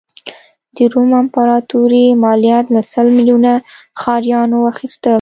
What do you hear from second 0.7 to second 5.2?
د روم امپراتوري مالیات له سل میلیونه ښاریانو اخیستل.